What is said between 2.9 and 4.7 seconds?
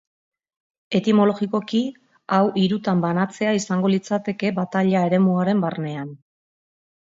banatzea izango litzateke